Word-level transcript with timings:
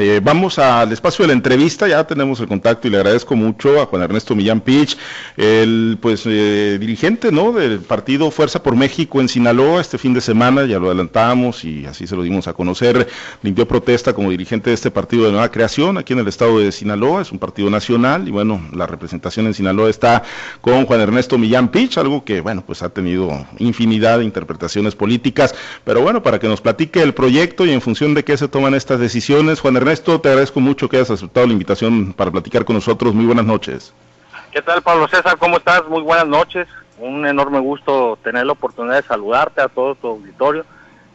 Eh, 0.00 0.20
vamos 0.22 0.60
al 0.60 0.92
espacio 0.92 1.24
de 1.24 1.28
la 1.28 1.32
entrevista, 1.32 1.88
ya 1.88 2.06
tenemos 2.06 2.38
el 2.38 2.46
contacto 2.46 2.86
y 2.86 2.90
le 2.92 2.98
agradezco 2.98 3.34
mucho 3.34 3.82
a 3.82 3.86
Juan 3.86 4.02
Ernesto 4.02 4.36
Millán 4.36 4.60
Pich, 4.60 4.96
el 5.36 5.98
pues 6.00 6.22
eh, 6.24 6.76
dirigente 6.78 7.32
¿no? 7.32 7.50
del 7.50 7.80
partido 7.80 8.30
Fuerza 8.30 8.62
por 8.62 8.76
México 8.76 9.20
en 9.20 9.28
Sinaloa 9.28 9.80
este 9.80 9.98
fin 9.98 10.14
de 10.14 10.20
semana, 10.20 10.66
ya 10.66 10.78
lo 10.78 10.86
adelantamos 10.86 11.64
y 11.64 11.84
así 11.86 12.06
se 12.06 12.14
lo 12.14 12.22
dimos 12.22 12.46
a 12.46 12.52
conocer, 12.52 13.08
limpió 13.42 13.66
protesta 13.66 14.12
como 14.12 14.30
dirigente 14.30 14.70
de 14.70 14.74
este 14.74 14.92
partido 14.92 15.24
de 15.24 15.32
nueva 15.32 15.50
creación 15.50 15.98
aquí 15.98 16.12
en 16.12 16.20
el 16.20 16.28
estado 16.28 16.60
de 16.60 16.70
Sinaloa, 16.70 17.22
es 17.22 17.32
un 17.32 17.40
partido 17.40 17.68
nacional 17.68 18.28
y 18.28 18.30
bueno, 18.30 18.60
la 18.72 18.86
representación 18.86 19.46
en 19.46 19.54
Sinaloa 19.54 19.90
está 19.90 20.22
con 20.60 20.86
Juan 20.86 21.00
Ernesto 21.00 21.38
Millán 21.38 21.72
Pich, 21.72 21.98
algo 21.98 22.24
que 22.24 22.40
bueno, 22.40 22.62
pues 22.64 22.82
ha 22.82 22.90
tenido 22.90 23.46
infinidad 23.58 24.20
de 24.20 24.24
interpretaciones 24.24 24.94
políticas, 24.94 25.56
pero 25.82 26.02
bueno, 26.02 26.22
para 26.22 26.38
que 26.38 26.46
nos 26.46 26.60
platique 26.60 27.02
el 27.02 27.14
proyecto 27.14 27.66
y 27.66 27.72
en 27.72 27.80
función 27.80 28.14
de 28.14 28.22
qué 28.22 28.36
se 28.36 28.46
toman 28.46 28.74
estas 28.74 29.00
decisiones, 29.00 29.58
Juan 29.58 29.74
Ernesto, 29.74 29.87
te 29.96 30.28
agradezco 30.28 30.60
mucho 30.60 30.88
que 30.88 30.96
hayas 30.96 31.10
aceptado 31.10 31.46
la 31.46 31.52
invitación 31.52 32.12
para 32.12 32.30
platicar 32.30 32.64
con 32.64 32.76
nosotros. 32.76 33.14
Muy 33.14 33.24
buenas 33.24 33.46
noches. 33.46 33.94
¿Qué 34.52 34.60
tal, 34.60 34.82
Pablo 34.82 35.08
César? 35.08 35.38
¿Cómo 35.38 35.56
estás? 35.56 35.86
Muy 35.88 36.02
buenas 36.02 36.26
noches. 36.26 36.68
Un 36.98 37.26
enorme 37.26 37.58
gusto 37.60 38.18
tener 38.22 38.44
la 38.44 38.52
oportunidad 38.52 38.96
de 38.96 39.08
saludarte 39.08 39.62
a 39.62 39.68
todo 39.68 39.94
tu 39.94 40.08
auditorio 40.08 40.64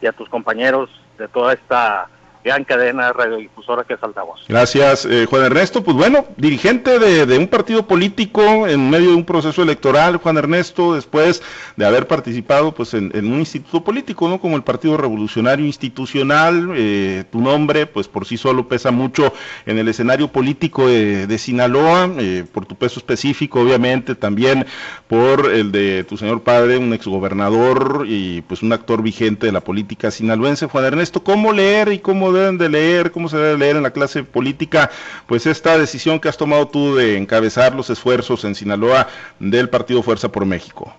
y 0.00 0.06
a 0.06 0.12
tus 0.12 0.28
compañeros 0.28 0.90
de 1.18 1.28
toda 1.28 1.52
esta 1.52 2.08
gran 2.44 2.64
cadena 2.64 3.10
radiodifusora 3.12 3.84
que 3.84 3.94
es 3.94 4.02
Altavoz. 4.02 4.40
Gracias, 4.46 5.06
eh, 5.06 5.26
Juan 5.28 5.44
Ernesto. 5.44 5.82
Pues 5.82 5.96
bueno, 5.96 6.26
dirigente 6.36 6.98
de, 6.98 7.38
un 7.38 7.48
partido 7.48 7.86
político 7.86 8.68
en 8.68 8.90
medio 8.90 9.10
de 9.10 9.16
un 9.16 9.24
proceso 9.24 9.62
electoral, 9.62 10.18
Juan 10.18 10.36
Ernesto, 10.36 10.94
después 10.94 11.42
de 11.76 11.86
haber 11.86 12.06
participado 12.06 12.72
pues 12.72 12.92
en, 12.92 13.12
un 13.14 13.38
instituto 13.38 13.82
político, 13.82 14.28
¿no? 14.28 14.38
Como 14.40 14.56
el 14.56 14.62
Partido 14.62 14.98
Revolucionario 14.98 15.64
Institucional, 15.64 16.72
eh, 16.76 17.24
tu 17.32 17.40
nombre 17.40 17.86
pues 17.86 18.08
por 18.08 18.26
sí 18.26 18.36
solo 18.36 18.68
pesa 18.68 18.90
mucho 18.90 19.32
en 19.64 19.78
el 19.78 19.88
escenario 19.88 20.28
político 20.28 20.86
de, 20.86 21.38
Sinaloa, 21.38 22.10
eh, 22.18 22.44
por 22.52 22.66
tu 22.66 22.76
peso 22.76 23.00
específico, 23.00 23.60
obviamente, 23.60 24.14
también 24.14 24.66
por 25.08 25.50
el 25.50 25.72
de 25.72 26.04
tu 26.04 26.16
señor 26.16 26.42
padre, 26.42 26.76
un 26.76 26.92
exgobernador 26.92 28.04
y 28.06 28.42
pues 28.42 28.62
un 28.62 28.72
actor 28.72 29.02
vigente 29.02 29.46
de 29.46 29.52
la 29.52 29.62
política 29.62 30.10
sinaloense. 30.10 30.66
Juan 30.66 30.84
Ernesto, 30.84 31.24
¿cómo 31.24 31.52
leer 31.52 31.92
y 31.92 31.98
cómo 31.98 32.33
deben 32.34 32.58
de 32.58 32.68
leer, 32.68 33.10
cómo 33.10 33.28
se 33.28 33.36
debe 33.36 33.58
leer 33.58 33.76
en 33.76 33.82
la 33.82 33.90
clase 33.90 34.24
política, 34.24 34.90
pues 35.26 35.46
esta 35.46 35.78
decisión 35.78 36.20
que 36.20 36.28
has 36.28 36.36
tomado 36.36 36.68
tú 36.68 36.96
de 36.96 37.16
encabezar 37.16 37.74
los 37.74 37.90
esfuerzos 37.90 38.44
en 38.44 38.54
Sinaloa 38.54 39.08
del 39.38 39.68
Partido 39.68 40.02
Fuerza 40.02 40.30
por 40.30 40.44
México. 40.44 40.94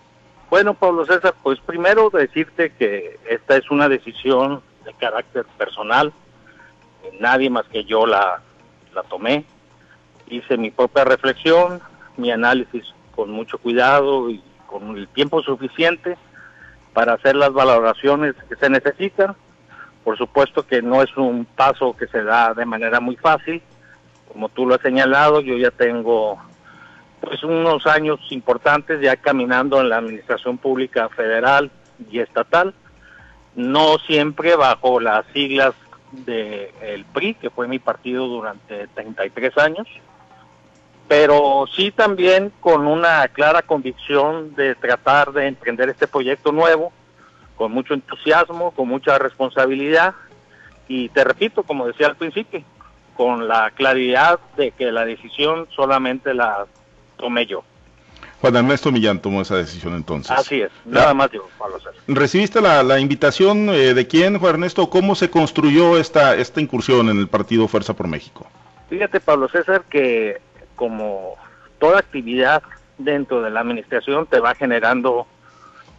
Bueno, 0.49 0.73
Pablo 0.73 1.05
César, 1.05 1.33
pues 1.43 1.59
primero 1.59 2.09
decirte 2.09 2.71
que 2.77 3.19
esta 3.29 3.57
es 3.57 3.69
una 3.71 3.89
decisión 3.89 4.61
de 4.85 4.93
carácter 4.93 5.45
personal, 5.57 6.13
nadie 7.19 7.49
más 7.49 7.65
que 7.67 7.83
yo 7.83 8.05
la, 8.05 8.41
la 8.93 9.03
tomé, 9.03 9.45
hice 10.27 10.57
mi 10.57 10.71
propia 10.71 11.03
reflexión, 11.03 11.81
mi 12.17 12.31
análisis 12.31 12.83
con 13.15 13.31
mucho 13.31 13.57
cuidado 13.57 14.29
y 14.29 14.41
con 14.67 14.97
el 14.97 15.07
tiempo 15.07 15.41
suficiente 15.41 16.17
para 16.93 17.13
hacer 17.13 17.35
las 17.35 17.51
valoraciones 17.51 18.35
que 18.47 18.55
se 18.55 18.69
necesitan 18.69 19.35
por 20.05 20.19
supuesto 20.19 20.65
que 20.65 20.83
no 20.83 21.01
es 21.01 21.17
un 21.17 21.45
paso 21.45 21.97
que 21.97 22.05
se 22.07 22.23
da 22.23 22.53
de 22.53 22.65
manera 22.65 22.99
muy 22.99 23.15
fácil. 23.15 23.61
Como 24.31 24.49
tú 24.49 24.67
lo 24.67 24.75
has 24.75 24.81
señalado, 24.81 25.41
yo 25.41 25.57
ya 25.57 25.71
tengo 25.71 26.39
pues 27.21 27.43
unos 27.43 27.87
años 27.87 28.19
importantes 28.29 29.01
ya 29.01 29.17
caminando 29.17 29.81
en 29.81 29.89
la 29.89 29.97
administración 29.97 30.59
pública 30.59 31.09
federal 31.09 31.71
y 32.11 32.19
estatal, 32.19 32.75
no 33.55 33.97
siempre 34.05 34.55
bajo 34.55 34.99
las 34.99 35.25
siglas 35.33 35.73
del 36.11 37.03
PRI, 37.11 37.33
que 37.33 37.49
fue 37.49 37.67
mi 37.67 37.79
partido 37.79 38.27
durante 38.27 38.87
33 38.89 39.57
años, 39.57 39.87
pero 41.07 41.65
sí 41.75 41.89
también 41.89 42.51
con 42.59 42.85
una 42.85 43.27
clara 43.29 43.63
convicción 43.63 44.53
de 44.53 44.75
tratar 44.75 45.31
de 45.33 45.47
emprender 45.47 45.89
este 45.89 46.07
proyecto 46.07 46.51
nuevo, 46.51 46.93
con 47.55 47.71
mucho 47.71 47.93
entusiasmo, 47.93 48.71
con 48.71 48.87
mucha 48.87 49.17
responsabilidad 49.17 50.13
y 50.87 51.09
te 51.09 51.23
repito, 51.23 51.63
como 51.63 51.87
decía 51.87 52.07
al 52.07 52.15
principio, 52.15 52.63
con 53.15 53.47
la 53.47 53.71
claridad 53.71 54.39
de 54.57 54.71
que 54.71 54.91
la 54.91 55.05
decisión 55.05 55.67
solamente 55.75 56.33
la 56.33 56.65
tomé 57.17 57.45
yo. 57.45 57.63
Juan 58.41 58.55
Ernesto 58.57 58.91
Millán 58.91 59.19
tomó 59.19 59.41
esa 59.41 59.55
decisión 59.55 59.95
entonces. 59.95 60.31
Así 60.31 60.61
es, 60.61 60.71
nada 60.85 61.13
más 61.13 61.31
yo, 61.31 61.47
Pablo 61.57 61.79
César. 61.79 61.93
¿Recibiste 62.07 62.61
la, 62.61 62.99
invitación 62.99 63.69
eh, 63.69 63.93
de 63.93 64.07
quién, 64.07 64.37
Juan 64.37 64.55
Ernesto? 64.55 64.89
¿Cómo 64.89 65.15
se 65.15 65.29
construyó 65.29 65.97
esta, 65.97 66.35
esta 66.35 66.61
incursión 66.61 67.09
en 67.09 67.17
el 67.17 67.27
partido 67.27 67.67
Fuerza 67.67 67.93
por 67.95 68.07
México? 68.07 68.45
Fíjate, 68.89 69.19
Pablo 69.19 69.47
César, 69.47 69.83
que 69.89 70.41
como 70.75 71.35
toda 71.79 71.99
actividad 71.99 72.61
dentro 72.97 73.41
de 73.41 73.49
la 73.49 73.61
administración 73.61 74.27
te 74.27 74.39
va 74.39 74.53
generando 74.53 75.25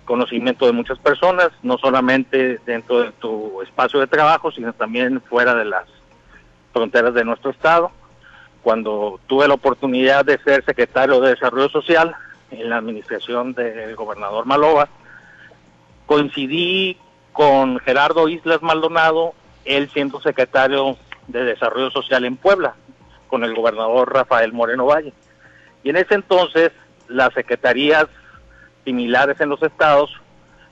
conocimiento 0.06 0.64
de 0.64 0.72
muchas 0.72 0.98
personas, 0.98 1.50
no 1.62 1.76
solamente 1.76 2.58
dentro 2.64 3.00
de 3.00 3.12
tu 3.12 3.60
espacio 3.60 4.00
de 4.00 4.06
trabajo, 4.06 4.50
sino 4.50 4.72
también 4.72 5.20
fuera 5.20 5.54
de 5.54 5.66
las 5.66 5.84
fronteras 6.72 7.12
de 7.12 7.24
nuestro 7.24 7.50
estado. 7.50 7.90
Cuando 8.62 9.20
tuve 9.26 9.46
la 9.46 9.54
oportunidad 9.54 10.24
de 10.24 10.38
ser 10.38 10.64
secretario 10.64 11.20
de 11.20 11.30
Desarrollo 11.30 11.68
Social 11.68 12.14
en 12.50 12.70
la 12.70 12.78
administración 12.78 13.52
del 13.52 13.94
gobernador 13.94 14.46
Maloba, 14.46 14.88
coincidí 16.06 16.96
con 17.32 17.78
Gerardo 17.80 18.28
Islas 18.28 18.62
Maldonado, 18.62 19.34
él 19.64 19.90
siendo 19.92 20.20
secretario 20.20 20.96
de 21.26 21.44
Desarrollo 21.44 21.90
Social 21.90 22.24
en 22.24 22.36
Puebla, 22.36 22.74
con 23.28 23.44
el 23.44 23.54
gobernador 23.54 24.12
Rafael 24.12 24.52
Moreno 24.52 24.86
Valle. 24.86 25.12
Y 25.82 25.90
en 25.90 25.96
ese 25.96 26.14
entonces 26.14 26.72
las 27.08 27.34
secretarías 27.34 28.06
similares 28.86 29.38
en 29.40 29.48
los 29.48 29.62
estados, 29.62 30.10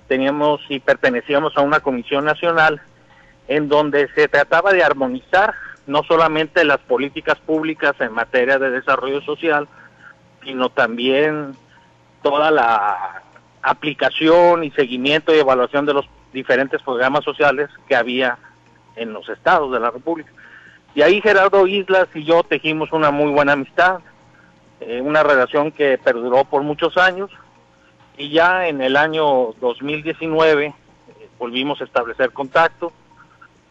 teníamos 0.07 0.61
y 0.69 0.79
pertenecíamos 0.79 1.57
a 1.57 1.63
una 1.63 1.81
comisión 1.81 2.25
nacional 2.25 2.81
en 3.49 3.69
donde 3.69 4.09
se 4.15 4.29
trataba 4.29 4.73
de 4.73 4.85
armonizar 4.85 5.53
no 5.87 6.03
solamente 6.05 6.65
las 6.65 6.79
políticas 6.79 7.39
públicas 7.41 7.95
en 7.99 8.13
materia 8.13 8.59
de 8.59 8.71
desarrollo 8.71 9.21
social, 9.23 9.69
sino 10.45 10.71
también 10.71 11.57
toda 12.23 12.51
la 12.51 13.23
aplicación 13.61 14.63
y 14.63 14.71
seguimiento 14.71 15.35
y 15.35 15.41
evaluación 15.41 15.85
de 15.85 15.95
los 15.95 16.09
diferentes 16.33 16.81
programas 16.83 17.25
sociales 17.25 17.69
que 17.89 17.97
había 17.97 18.39
en 18.97 19.13
los 19.13 19.29
estados 19.29 19.73
de 19.73 19.81
la 19.81 19.91
República. 19.91 20.31
Y 20.95 21.03
ahí 21.03 21.21
Gerardo 21.21 21.67
Islas 21.67 22.07
y 22.15 22.25
yo 22.25 22.45
tejimos 22.45 22.93
una 22.93 23.11
muy 23.11 23.33
buena 23.33 23.53
amistad, 23.53 23.99
eh, 24.81 25.01
una 25.01 25.23
relación 25.23 25.73
que 25.73 25.99
perduró 25.99 26.45
por 26.45 26.63
muchos 26.63 26.97
años 26.97 27.31
y 28.17 28.31
ya 28.31 28.69
en 28.69 28.81
el 28.81 28.97
año 28.97 29.53
2019 29.61 30.67
eh, 30.67 30.75
volvimos 31.39 31.81
a 31.81 31.85
establecer 31.85 32.33
contacto, 32.33 32.93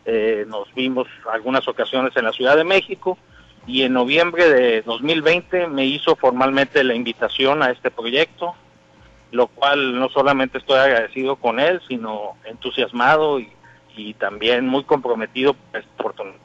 eh, 0.05 0.45
nos 0.47 0.73
vimos 0.73 1.07
algunas 1.31 1.67
ocasiones 1.67 2.15
en 2.17 2.25
la 2.25 2.33
Ciudad 2.33 2.57
de 2.57 2.65
México 2.65 3.17
y 3.65 3.83
en 3.83 3.93
noviembre 3.93 4.49
de 4.49 4.81
2020 4.81 5.67
me 5.67 5.85
hizo 5.85 6.15
formalmente 6.15 6.83
la 6.83 6.93
invitación 6.93 7.63
a 7.63 7.71
este 7.71 7.89
proyecto, 7.89 8.53
lo 9.31 9.47
cual 9.47 9.97
no 9.97 10.09
solamente 10.09 10.57
estoy 10.57 10.79
agradecido 10.79 11.37
con 11.37 11.59
él, 11.59 11.81
sino 11.87 12.35
entusiasmado 12.43 13.39
y, 13.39 13.49
también 14.17 14.67
muy 14.67 14.83
comprometido 14.85 15.53
por 15.53 15.79
esta 15.79 15.91
oportunidad. 15.99 16.37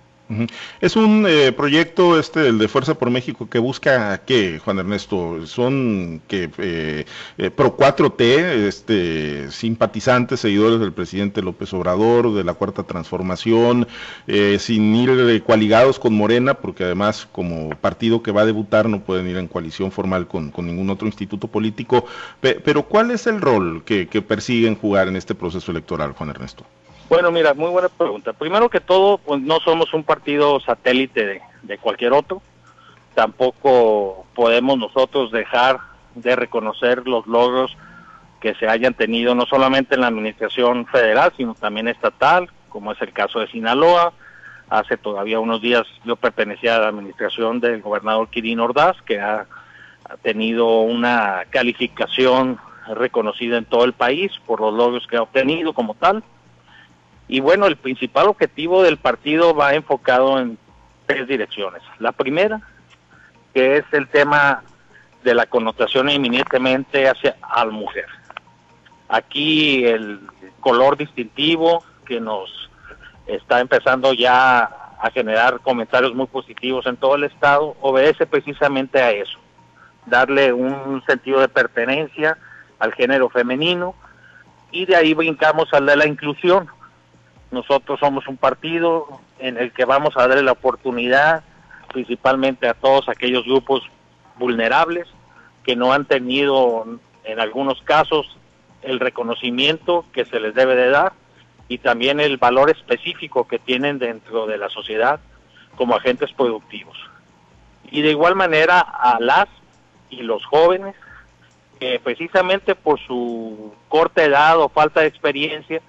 Es 0.80 0.94
un 0.96 1.24
eh, 1.26 1.52
proyecto 1.52 2.18
este 2.18 2.48
el 2.48 2.58
de 2.58 2.68
Fuerza 2.68 2.94
por 2.94 3.10
México 3.10 3.48
que 3.48 3.58
busca 3.58 4.18
qué, 4.26 4.60
Juan 4.62 4.78
Ernesto, 4.78 5.46
son 5.46 6.20
que 6.28 6.50
eh, 6.58 7.06
eh, 7.38 7.50
pro 7.50 7.76
4T, 7.76 8.20
este 8.68 9.50
simpatizantes, 9.50 10.40
seguidores 10.40 10.80
del 10.80 10.92
presidente 10.92 11.40
López 11.40 11.72
Obrador, 11.72 12.34
de 12.34 12.44
la 12.44 12.54
Cuarta 12.54 12.82
Transformación, 12.82 13.88
sin 14.58 14.94
ir 14.94 15.42
coaligados 15.44 15.98
con 15.98 16.14
Morena, 16.14 16.54
porque 16.54 16.84
además 16.84 17.26
como 17.32 17.70
partido 17.70 18.22
que 18.22 18.32
va 18.32 18.42
a 18.42 18.46
debutar 18.46 18.88
no 18.88 19.00
pueden 19.00 19.28
ir 19.28 19.38
en 19.38 19.48
coalición 19.48 19.90
formal 19.90 20.28
con, 20.28 20.52
ningún 20.58 20.90
otro 20.90 21.06
instituto 21.06 21.48
político. 21.48 22.04
pero 22.40 22.82
¿cuál 22.82 23.10
es 23.10 23.26
el 23.26 23.40
rol 23.40 23.82
que 23.84 24.22
persiguen 24.22 24.76
jugar 24.76 25.08
en 25.08 25.16
este 25.16 25.34
proceso 25.34 25.70
electoral, 25.70 26.12
Juan 26.12 26.30
Ernesto? 26.30 26.64
Bueno, 27.08 27.30
mira, 27.30 27.54
muy 27.54 27.70
buena 27.70 27.88
pregunta. 27.88 28.34
Primero 28.34 28.68
que 28.68 28.80
todo, 28.80 29.16
pues 29.16 29.40
no 29.40 29.60
somos 29.60 29.94
un 29.94 30.04
partido 30.04 30.60
satélite 30.60 31.40
de, 31.62 31.78
cualquier 31.78 32.12
otro. 32.12 32.42
Tampoco 33.14 34.26
podemos 34.34 34.78
nosotros 34.78 35.32
dejar 35.32 35.78
de 36.14 36.36
reconocer 36.36 37.08
los 37.08 37.26
logros 37.26 37.76
que 38.40 38.54
se 38.54 38.68
hayan 38.68 38.94
tenido 38.94 39.34
no 39.34 39.46
solamente 39.46 39.94
en 39.94 40.02
la 40.02 40.08
administración 40.08 40.86
federal, 40.86 41.32
sino 41.36 41.54
también 41.54 41.88
estatal, 41.88 42.50
como 42.68 42.92
es 42.92 43.00
el 43.00 43.12
caso 43.12 43.40
de 43.40 43.48
Sinaloa. 43.48 44.12
Hace 44.68 44.98
todavía 44.98 45.40
unos 45.40 45.62
días 45.62 45.86
yo 46.04 46.16
pertenecía 46.16 46.76
a 46.76 46.80
la 46.80 46.88
administración 46.88 47.58
del 47.58 47.80
gobernador 47.80 48.28
Quirino 48.28 48.64
Ordaz, 48.64 49.00
que 49.02 49.18
ha 49.18 49.46
tenido 50.22 50.82
una 50.82 51.44
calificación 51.48 52.58
reconocida 52.94 53.56
en 53.56 53.64
todo 53.64 53.84
el 53.84 53.94
país 53.94 54.30
por 54.46 54.60
los 54.60 54.74
logros 54.74 55.06
que 55.06 55.16
ha 55.16 55.22
obtenido 55.22 55.72
como 55.72 55.94
tal. 55.94 56.22
Y 57.28 57.40
bueno, 57.40 57.66
el 57.66 57.76
principal 57.76 58.28
objetivo 58.28 58.82
del 58.82 58.96
partido 58.96 59.54
va 59.54 59.74
enfocado 59.74 60.38
en 60.38 60.58
tres 61.06 61.28
direcciones. 61.28 61.82
La 61.98 62.12
primera, 62.12 62.60
que 63.54 63.76
es 63.76 63.84
el 63.92 64.08
tema 64.08 64.62
de 65.22 65.34
la 65.34 65.46
connotación 65.46 66.08
eminentemente 66.08 67.08
hacia 67.08 67.36
a 67.42 67.64
la 67.64 67.70
mujer. 67.70 68.06
Aquí 69.08 69.84
el 69.84 70.20
color 70.60 70.96
distintivo 70.96 71.84
que 72.06 72.20
nos 72.20 72.70
está 73.26 73.60
empezando 73.60 74.12
ya 74.12 74.62
a 75.00 75.10
generar 75.10 75.60
comentarios 75.60 76.14
muy 76.14 76.26
positivos 76.26 76.86
en 76.86 76.96
todo 76.96 77.14
el 77.14 77.24
estado 77.24 77.76
obedece 77.80 78.26
precisamente 78.26 79.00
a 79.00 79.10
eso, 79.12 79.38
darle 80.06 80.52
un 80.52 81.02
sentido 81.06 81.40
de 81.40 81.48
pertenencia 81.48 82.36
al 82.78 82.92
género 82.94 83.28
femenino 83.28 83.94
y 84.70 84.86
de 84.86 84.96
ahí 84.96 85.14
brincamos 85.14 85.72
al 85.72 85.86
de 85.86 85.96
la 85.96 86.06
inclusión. 86.06 86.68
Nosotros 87.50 87.98
somos 88.00 88.26
un 88.28 88.36
partido 88.36 89.20
en 89.38 89.56
el 89.56 89.72
que 89.72 89.84
vamos 89.84 90.16
a 90.16 90.26
darle 90.26 90.42
la 90.42 90.52
oportunidad 90.52 91.42
principalmente 91.92 92.68
a 92.68 92.74
todos 92.74 93.08
aquellos 93.08 93.44
grupos 93.44 93.82
vulnerables 94.36 95.06
que 95.64 95.74
no 95.76 95.92
han 95.92 96.04
tenido 96.04 96.86
en 97.24 97.40
algunos 97.40 97.80
casos 97.82 98.36
el 98.82 99.00
reconocimiento 99.00 100.04
que 100.12 100.24
se 100.24 100.40
les 100.40 100.54
debe 100.54 100.76
de 100.76 100.90
dar 100.90 101.12
y 101.68 101.78
también 101.78 102.20
el 102.20 102.36
valor 102.36 102.70
específico 102.70 103.46
que 103.46 103.58
tienen 103.58 103.98
dentro 103.98 104.46
de 104.46 104.58
la 104.58 104.68
sociedad 104.68 105.20
como 105.76 105.96
agentes 105.96 106.32
productivos. 106.32 106.96
Y 107.90 108.02
de 108.02 108.10
igual 108.10 108.34
manera 108.34 108.80
a 108.80 109.18
las 109.20 109.48
y 110.10 110.22
los 110.22 110.44
jóvenes 110.46 110.94
que 111.78 112.00
precisamente 112.02 112.74
por 112.74 112.98
su 113.00 113.72
corta 113.88 114.24
edad 114.24 114.58
o 114.58 114.68
falta 114.68 115.00
de 115.00 115.06
experiencia 115.06 115.80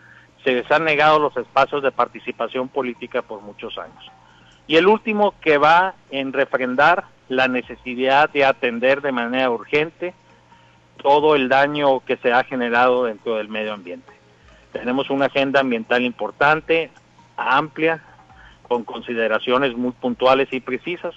se 0.43 0.53
les 0.53 0.71
han 0.71 0.85
negado 0.85 1.19
los 1.19 1.35
espacios 1.37 1.83
de 1.83 1.91
participación 1.91 2.69
política 2.69 3.21
por 3.21 3.41
muchos 3.41 3.77
años. 3.77 4.11
Y 4.67 4.75
el 4.75 4.87
último 4.87 5.33
que 5.41 5.57
va 5.57 5.95
en 6.11 6.31
refrendar 6.31 7.05
la 7.27 7.47
necesidad 7.47 8.29
de 8.29 8.45
atender 8.45 9.01
de 9.01 9.11
manera 9.11 9.49
urgente 9.49 10.13
todo 11.01 11.35
el 11.35 11.49
daño 11.49 12.01
que 12.01 12.17
se 12.17 12.31
ha 12.31 12.43
generado 12.43 13.05
dentro 13.05 13.35
del 13.35 13.47
medio 13.47 13.73
ambiente. 13.73 14.11
Tenemos 14.71 15.09
una 15.09 15.25
agenda 15.25 15.61
ambiental 15.61 16.03
importante, 16.03 16.91
amplia, 17.37 18.03
con 18.63 18.83
consideraciones 18.83 19.75
muy 19.75 19.91
puntuales 19.91 20.49
y 20.51 20.59
precisas, 20.59 21.15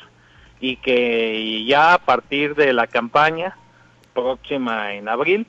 y 0.61 0.77
que 0.77 1.65
ya 1.65 1.95
a 1.95 1.99
partir 1.99 2.55
de 2.55 2.73
la 2.73 2.87
campaña 2.87 3.57
próxima 4.15 4.95
en 4.95 5.09
abril 5.09 5.47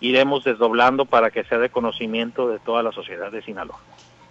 iremos 0.00 0.44
desdoblando 0.44 1.04
para 1.04 1.30
que 1.30 1.44
sea 1.44 1.58
de 1.58 1.70
conocimiento 1.70 2.48
de 2.48 2.58
toda 2.58 2.82
la 2.82 2.92
sociedad 2.92 3.30
de 3.32 3.42
Sinaloa. 3.42 3.78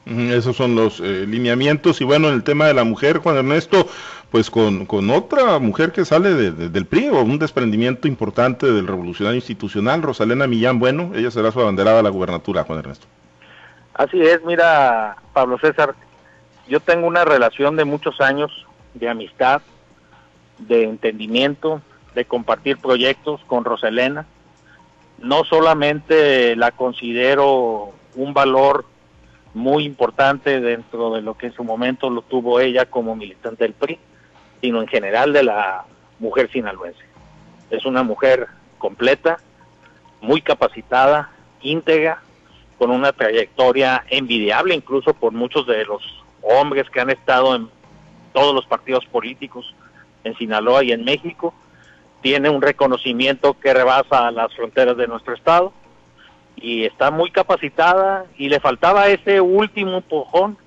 Esos 0.06 0.56
son 0.56 0.76
los 0.76 1.02
eh, 1.02 1.26
lineamientos. 1.28 2.00
Y 2.00 2.06
bueno, 2.06 2.30
en 2.30 2.36
el 2.36 2.44
tema 2.44 2.66
de 2.66 2.74
la 2.74 2.86
mujer, 2.86 3.18
Juan 3.18 3.36
Ernesto, 3.36 3.88
pues 4.32 4.50
con, 4.50 4.86
con 4.86 5.10
otra 5.10 5.60
mujer 5.60 5.92
que 5.92 6.06
sale 6.06 6.34
del 6.34 6.86
PRI, 6.86 7.10
o 7.10 7.22
un 7.22 7.40
desprendimiento 7.40 8.08
importante 8.08 8.72
del 8.72 8.88
revolucionario 8.88 9.36
institucional, 9.36 10.02
Rosalena 10.02 10.48
Millán 10.48 10.80
Bueno, 10.80 11.12
ella 11.14 11.30
será 11.30 11.52
su 11.52 11.60
abanderada 11.60 12.00
a 12.00 12.04
la 12.04 12.10
gubernatura, 12.10 12.64
Juan 12.64 12.80
Ernesto. 12.80 13.08
Así 13.94 14.22
es, 14.22 14.44
mira, 14.46 15.18
Pablo 15.34 15.58
César, 15.58 15.96
yo 16.68 16.80
tengo 16.80 17.08
una 17.08 17.26
relación 17.26 17.76
de 17.76 17.84
muchos 17.84 18.22
años 18.22 18.66
de 18.94 19.10
amistad, 19.10 19.62
de 20.60 20.84
entendimiento, 20.84 21.82
de 22.16 22.26
compartir 22.26 22.78
proyectos 22.78 23.42
con 23.46 23.66
Rosalena. 23.66 24.26
No 25.20 25.44
solamente 25.44 26.56
la 26.56 26.72
considero 26.72 27.94
un 28.16 28.34
valor 28.34 28.86
muy 29.54 29.86
importante 29.86 30.60
dentro 30.60 31.12
de 31.14 31.22
lo 31.22 31.36
que 31.36 31.48
en 31.48 31.54
su 31.54 31.64
momento 31.64 32.10
lo 32.10 32.22
tuvo 32.22 32.60
ella 32.60 32.86
como 32.86 33.16
militante 33.16 33.64
del 33.64 33.74
PRI, 33.74 33.98
sino 34.62 34.82
en 34.82 34.88
general 34.88 35.34
de 35.34 35.44
la 35.44 35.86
mujer 36.20 36.52
sinaloense. 36.52 37.04
Es 37.70 37.86
una 37.86 38.04
mujer 38.04 38.48
completa, 38.78 39.40
muy 40.22 40.42
capacitada, 40.42 41.32
íntegra, 41.62 42.22
con 42.78 42.92
una 42.92 43.12
trayectoria 43.12 44.06
envidiable 44.10 44.76
incluso 44.76 45.14
por 45.14 45.34
muchos 45.34 45.66
de 45.66 45.84
los 45.86 46.04
hombres 46.44 46.90
que 46.90 47.02
han 47.02 47.10
estado 47.10 47.56
en 47.56 47.70
todos 48.34 48.54
los 48.54 48.66
partidos 48.68 49.06
políticos 49.06 49.74
en 50.24 50.38
Sinaloa 50.38 50.84
y 50.84 50.92
en 50.92 51.04
México. 51.04 51.54
Tiene 52.28 52.50
un 52.50 52.62
reconocimiento 52.62 53.58
que 53.58 53.74
rebasa 53.74 54.32
las 54.32 54.54
fronteras 54.54 54.98
de 54.98 55.08
nuestro 55.08 55.34
estado 55.34 55.72
y 56.58 56.84
está 56.84 57.10
muy 57.10 57.32
capacitada 57.32 58.26
y 58.38 58.50
le 58.50 58.60
faltaba 58.60 59.08
ese 59.08 59.40
último 59.40 59.96
empujón 59.96 60.58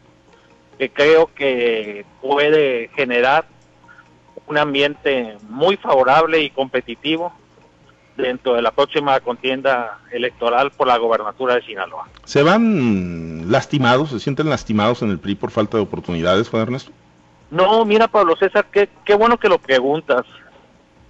que 0.78 0.88
creo 0.88 1.28
que 1.34 2.06
puede 2.22 2.88
generar 2.96 3.44
un 4.46 4.56
ambiente 4.56 5.36
muy 5.50 5.76
favorable 5.76 6.40
y 6.40 6.48
competitivo 6.48 7.30
dentro 8.16 8.54
de 8.54 8.62
la 8.62 8.70
próxima 8.70 9.20
contienda 9.20 9.98
electoral 10.12 10.70
por 10.70 10.86
la 10.86 10.96
gobernatura 10.96 11.56
de 11.56 11.62
Sinaloa. 11.66 12.08
¿Se 12.24 12.42
van 12.42 13.52
lastimados, 13.52 14.08
se 14.08 14.18
sienten 14.18 14.48
lastimados 14.48 15.02
en 15.02 15.10
el 15.10 15.18
PRI 15.18 15.34
por 15.34 15.50
falta 15.50 15.76
de 15.76 15.82
oportunidades, 15.82 16.48
Juan 16.48 16.62
Ernesto? 16.62 16.90
No, 17.50 17.84
mira 17.84 18.08
Pablo 18.08 18.34
César, 18.36 18.64
qué, 18.72 18.88
qué 19.04 19.14
bueno 19.14 19.36
que 19.36 19.50
lo 19.50 19.58
preguntas. 19.58 20.24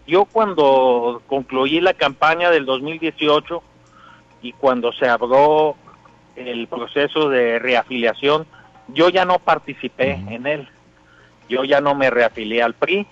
Yo 0.07 0.25
cuando 0.25 1.23
concluí 1.27 1.81
la 1.81 1.95
campaña 1.95 2.51
del 2.51 2.67
2018, 2.67 3.63
y 4.43 4.53
cuando 4.53 4.93
se 4.93 5.09
abrió 5.09 5.77
el 6.37 6.67
proceso 6.69 7.29
de 7.29 7.59
reafiliación, 7.59 8.47
yo 8.89 9.09
ya 9.09 9.25
no 9.25 9.39
participé 9.39 10.13
en 10.13 10.47
él. 10.47 10.69
Yo 11.49 11.65
ya 11.65 11.81
no 11.81 11.95
me 11.95 12.11
reafilié 12.11 12.63
al 12.63 12.75
PRI, 12.75 13.07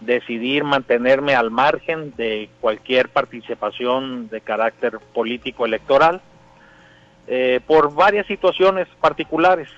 decidí 0.00 0.60
mantenerme 0.62 1.34
al 1.34 1.50
margen 1.50 2.14
de 2.16 2.48
cualquier 2.60 3.08
participación 3.08 4.28
de 4.28 4.40
carácter 4.40 4.98
político 5.14 5.64
electoral 5.66 6.20
eh, 7.26 7.60
por 7.66 7.94
varias 7.94 8.26
situaciones 8.26 8.88
particulares. 9.00 9.68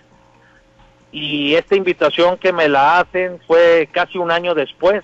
Y 1.11 1.55
esta 1.55 1.75
invitación 1.75 2.37
que 2.37 2.53
me 2.53 2.69
la 2.69 3.01
hacen 3.01 3.41
fue 3.47 3.89
casi 3.91 4.19
un 4.19 4.31
año 4.31 4.55
después 4.55 5.03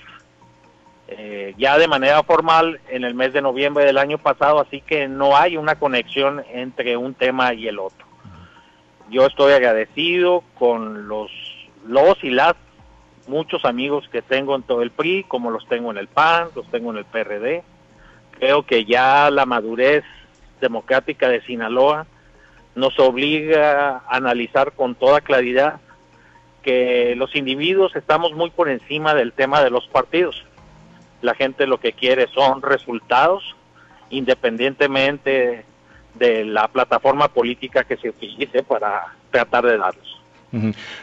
eh, 1.17 1.55
ya 1.59 1.79
de 1.79 1.87
manera 1.87 2.23
formal 2.25 2.81
en 2.89 3.05
el 3.05 3.15
mes 3.15 3.33
de 3.33 3.43
noviembre 3.43 3.85
del 3.85 3.99
año 3.99 4.19
pasado, 4.19 4.61
así 4.61 4.81
que 4.81 5.07
no 5.07 5.37
hay 5.37 5.57
una 5.57 5.77
conexión 5.77 6.43
entre 6.53 6.97
un 6.97 7.15
tema 7.15 7.55
y 7.55 7.69
el 7.69 7.79
otro. 7.79 8.07
Yo 9.11 9.27
estoy 9.27 9.53
agradecido 9.53 10.43
con 10.59 11.07
los, 11.07 11.31
los 11.87 12.23
y 12.25 12.31
las 12.31 12.55
muchos 13.29 13.65
amigos 13.65 14.09
que 14.11 14.23
tengo 14.23 14.57
en 14.57 14.63
todo 14.63 14.83
el 14.83 14.91
PRI, 14.91 15.25
como 15.25 15.51
los 15.51 15.67
tengo 15.69 15.91
en 15.91 15.99
el 15.99 16.09
PAN, 16.09 16.49
los 16.55 16.69
tengo 16.71 16.91
en 16.91 16.99
el 16.99 17.05
PRD. 17.05 17.63
Creo 18.39 18.65
que 18.65 18.85
ya 18.85 19.31
la 19.31 19.47
madurez 19.47 20.05
democrática 20.61 21.29
de 21.29 21.43
Sinaloa 21.43 22.07
nos 22.75 22.99
obliga 22.99 24.03
a 24.09 24.17
analizar 24.17 24.73
con 24.73 24.97
toda 24.97 25.21
claridad 25.21 25.81
que 26.63 27.15
los 27.17 27.37
individuos 27.37 27.95
estamos 27.95 28.33
muy 28.33 28.51
por 28.51 28.69
encima 28.69 29.15
del 29.15 29.33
tema 29.33 29.63
de 29.63 29.71
los 29.71 29.87
partidos 29.87 30.45
la 31.25 31.35
gente 31.35 31.67
lo 31.67 31.81
que 31.81 31.95
quiere 31.95 32.29
son 32.29 32.61
resultados, 32.61 33.57
independientemente 34.11 35.65
de 36.13 36.45
la 36.45 36.69
plataforma 36.69 37.29
política 37.29 37.83
que 37.83 37.97
se 37.97 38.11
utilice 38.11 38.63
para 38.63 39.15
tratar 39.31 39.65
de 39.65 39.79
darlos. 39.79 40.21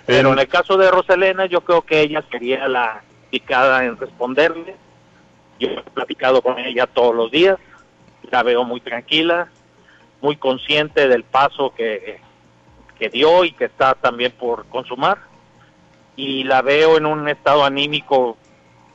Pero 0.05 0.31
en 0.31 0.39
el 0.39 0.47
caso 0.47 0.77
de 0.77 0.91
Roselena, 0.91 1.47
yo 1.47 1.61
creo 1.61 1.81
que 1.81 2.01
ella 2.01 2.23
sería 2.29 2.67
la 2.67 3.01
picada 3.31 3.83
en 3.83 3.97
responderle. 3.97 4.75
Yo 5.59 5.69
he 5.69 5.81
platicado 5.81 6.43
con 6.43 6.59
ella 6.59 6.85
todos 6.85 7.15
los 7.15 7.31
días, 7.31 7.57
la 8.29 8.43
veo 8.43 8.63
muy 8.63 8.79
tranquila, 8.79 9.49
muy 10.21 10.37
consciente 10.37 11.07
del 11.07 11.23
paso 11.23 11.73
que, 11.75 12.21
que 12.99 13.09
dio 13.09 13.43
y 13.43 13.53
que 13.53 13.65
está 13.65 13.95
también 13.95 14.31
por 14.31 14.67
consumar. 14.67 15.17
Y 16.15 16.43
la 16.43 16.61
veo 16.61 16.97
en 16.97 17.07
un 17.07 17.27
estado 17.27 17.65
anímico 17.65 18.37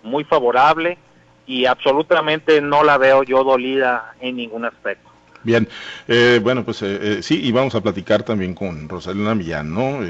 muy 0.04 0.24
favorable, 0.24 0.98
y 1.46 1.66
absolutamente 1.66 2.60
no 2.60 2.82
la 2.82 2.98
veo 2.98 3.22
yo 3.22 3.44
dolida 3.44 4.14
en 4.20 4.36
ningún 4.36 4.64
aspecto. 4.64 5.10
Bien, 5.46 5.68
eh, 6.08 6.40
bueno, 6.42 6.64
pues 6.64 6.82
eh, 6.82 6.98
eh, 7.00 7.22
sí, 7.22 7.40
y 7.40 7.52
vamos 7.52 7.72
a 7.76 7.80
platicar 7.80 8.24
también 8.24 8.52
con 8.52 8.88
Rosalina 8.88 9.32
Millán, 9.32 9.72
¿no? 9.72 10.00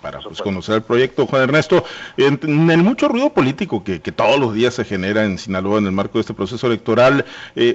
para 0.00 0.18
pues, 0.20 0.40
conocer 0.40 0.76
el 0.76 0.82
proyecto. 0.82 1.26
Juan 1.26 1.42
Ernesto, 1.42 1.84
en, 2.16 2.70
el 2.70 2.78
mucho 2.78 3.06
ruido 3.06 3.28
político 3.28 3.84
que, 3.84 3.98
todos 3.98 4.40
los 4.40 4.54
días 4.54 4.72
se 4.72 4.86
genera 4.86 5.24
en 5.24 5.36
Sinaloa 5.36 5.76
en 5.78 5.84
el 5.84 5.92
marco 5.92 6.14
de 6.14 6.22
este 6.22 6.32
proceso 6.32 6.66
electoral, 6.66 7.26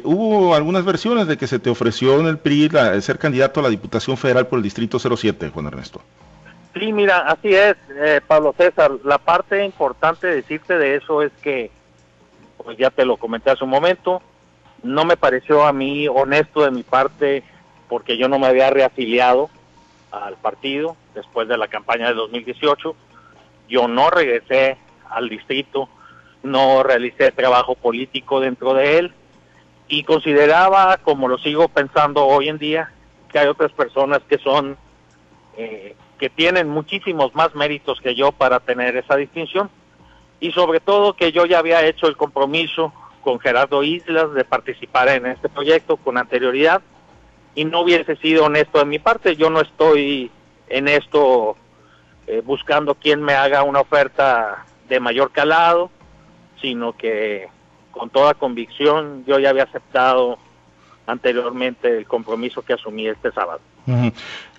hubo 0.03 0.55
algunas 0.55 0.85
versiones 0.85 1.27
de 1.27 1.37
que 1.37 1.45
se 1.45 1.59
te 1.59 1.69
ofreció 1.69 2.19
en 2.19 2.25
el 2.25 2.39
PRI 2.39 2.71
ser 3.01 3.19
candidato 3.19 3.59
a 3.59 3.63
la 3.63 3.69
Diputación 3.69 4.17
Federal 4.17 4.47
por 4.47 4.57
el 4.57 4.63
Distrito 4.63 4.97
07, 4.97 5.51
Juan 5.53 5.67
Ernesto. 5.67 6.01
Sí, 6.73 6.91
mira, 6.91 7.19
así 7.19 7.53
es, 7.53 7.75
Pablo 8.25 8.55
César. 8.57 8.91
La 9.05 9.19
parte 9.19 9.63
importante 9.63 10.25
de 10.25 10.37
decirte 10.37 10.79
de 10.79 10.95
eso 10.95 11.21
es 11.21 11.31
que 11.43 11.69
pues 12.63 12.77
ya 12.77 12.89
te 12.89 13.05
lo 13.05 13.17
comenté 13.17 13.51
hace 13.51 13.63
un 13.63 13.69
momento, 13.69 14.21
no 14.83 15.05
me 15.05 15.17
pareció 15.17 15.65
a 15.65 15.73
mí 15.73 16.07
honesto 16.07 16.63
de 16.63 16.71
mi 16.71 16.83
parte 16.83 17.43
porque 17.87 18.17
yo 18.17 18.27
no 18.27 18.39
me 18.39 18.47
había 18.47 18.69
reafiliado 18.69 19.49
al 20.11 20.35
partido 20.37 20.95
después 21.15 21.47
de 21.47 21.57
la 21.57 21.67
campaña 21.67 22.07
de 22.07 22.13
2018, 22.13 22.95
yo 23.69 23.87
no 23.87 24.09
regresé 24.09 24.77
al 25.09 25.29
distrito, 25.29 25.89
no 26.43 26.83
realicé 26.83 27.31
trabajo 27.31 27.75
político 27.75 28.39
dentro 28.39 28.73
de 28.73 28.97
él 28.99 29.13
y 29.87 30.03
consideraba, 30.03 30.97
como 30.97 31.27
lo 31.27 31.37
sigo 31.37 31.67
pensando 31.67 32.25
hoy 32.25 32.49
en 32.49 32.57
día, 32.57 32.91
que 33.31 33.39
hay 33.39 33.47
otras 33.47 33.71
personas 33.71 34.21
que 34.27 34.37
son, 34.37 34.77
eh, 35.57 35.95
que 36.17 36.29
tienen 36.29 36.69
muchísimos 36.69 37.33
más 37.35 37.53
méritos 37.55 37.99
que 38.01 38.15
yo 38.15 38.31
para 38.31 38.59
tener 38.59 38.95
esa 38.95 39.15
distinción 39.15 39.69
y 40.39 40.51
sobre 40.51 40.79
todo 40.79 41.13
que 41.13 41.31
yo 41.31 41.45
ya 41.45 41.59
había 41.59 41.85
hecho 41.85 42.07
el 42.07 42.17
compromiso 42.17 42.93
con 43.21 43.39
Gerardo 43.39 43.83
Islas 43.83 44.33
de 44.33 44.43
participar 44.43 45.09
en 45.09 45.25
este 45.25 45.49
proyecto 45.49 45.97
con 45.97 46.17
anterioridad 46.17 46.81
y 47.55 47.65
no 47.65 47.81
hubiese 47.81 48.15
sido 48.17 48.45
honesto 48.45 48.79
de 48.79 48.85
mi 48.85 48.99
parte, 48.99 49.35
yo 49.35 49.49
no 49.49 49.61
estoy 49.61 50.31
en 50.67 50.87
esto 50.87 51.55
eh, 52.27 52.41
buscando 52.43 52.95
quien 52.95 53.21
me 53.21 53.33
haga 53.33 53.63
una 53.63 53.81
oferta 53.81 54.65
de 54.89 54.99
mayor 54.99 55.31
calado, 55.31 55.91
sino 56.61 56.93
que 56.93 57.47
con 57.91 58.09
toda 58.09 58.33
convicción 58.33 59.23
yo 59.25 59.39
ya 59.39 59.49
había 59.49 59.63
aceptado 59.63 60.37
anteriormente 61.05 61.97
el 61.97 62.07
compromiso 62.07 62.61
que 62.61 62.73
asumí 62.73 63.07
este 63.07 63.31
sábado. 63.31 63.59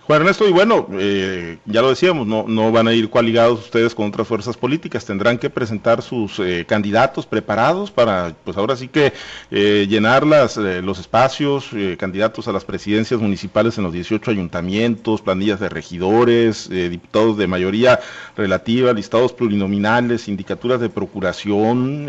Juan 0.06 0.20
Ernesto, 0.20 0.46
y 0.46 0.52
bueno, 0.52 0.86
eh, 0.92 1.56
ya 1.64 1.80
lo 1.80 1.88
decíamos, 1.88 2.26
no, 2.26 2.44
no 2.46 2.70
van 2.70 2.88
a 2.88 2.92
ir 2.92 3.08
coaligados 3.08 3.60
ustedes 3.60 3.94
con 3.94 4.08
otras 4.08 4.28
fuerzas 4.28 4.54
políticas, 4.54 5.06
tendrán 5.06 5.38
que 5.38 5.48
presentar 5.48 6.02
sus 6.02 6.38
eh, 6.40 6.66
candidatos 6.68 7.24
preparados 7.24 7.90
para, 7.90 8.34
pues 8.44 8.58
ahora 8.58 8.76
sí 8.76 8.88
que 8.88 9.14
eh, 9.50 9.86
llenar 9.88 10.26
las, 10.26 10.58
los 10.58 10.98
espacios, 10.98 11.70
candidatos 11.96 12.48
a 12.48 12.52
las 12.52 12.66
presidencias 12.66 13.18
municipales 13.18 13.78
en 13.78 13.84
los 13.84 13.94
18 13.94 14.30
ayuntamientos, 14.30 15.22
planillas 15.22 15.58
de 15.60 15.70
regidores, 15.70 16.68
diputados 16.68 17.38
de 17.38 17.46
mayoría 17.46 17.98
relativa, 18.36 18.92
listados 18.92 19.32
plurinominales, 19.32 20.22
sindicaturas 20.22 20.80
de 20.80 20.90
procuración, 20.90 22.06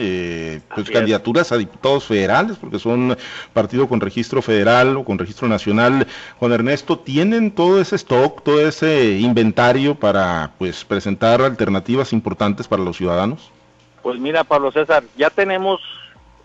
pues 0.73 0.89
candidaturas 0.89 1.51
a 1.53 1.57
diputados 1.57 2.05
federales, 2.05 2.57
porque 2.57 2.79
son 2.79 3.17
partido 3.53 3.87
con 3.87 4.01
registro 4.01 4.41
federal 4.41 4.97
o 4.97 5.05
con 5.05 5.17
registro 5.17 5.47
nacional. 5.47 6.07
Juan 6.39 6.51
Ernesto, 6.51 6.99
¿tienen 6.99 7.51
todo 7.51 7.84
ese 7.85 7.97
stock, 7.97 8.41
todo 8.43 8.67
ese 8.67 9.19
inventario 9.19 9.95
para 9.95 10.51
pues 10.57 10.83
presentar 10.83 11.41
alternativas 11.41 12.13
importantes 12.13 12.67
para 12.67 12.83
los 12.83 12.97
ciudadanos? 12.97 13.51
Pues 14.01 14.19
mira, 14.19 14.43
Pablo 14.43 14.71
César, 14.71 15.03
ya 15.15 15.29
tenemos, 15.29 15.81